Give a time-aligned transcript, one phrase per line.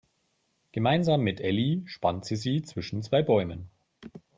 [0.71, 3.69] Gemeinsam mit Elli spannt sie sie zwischen zwei Bäumen.